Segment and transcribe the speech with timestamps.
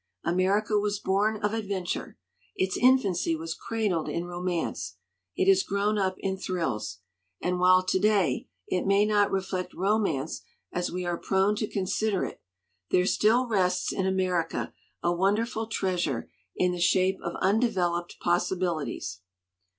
[0.23, 2.17] America was born of adventure;
[2.55, 4.95] its infancy was cradled in romance;
[5.35, 7.01] it has grown up in thrills.
[7.39, 10.41] And while to day it may not reflect romance
[10.71, 12.41] as we are prone to consider it,
[12.89, 19.19] there still rests in America a won derful treasure in the shape of undeveloped possibilities.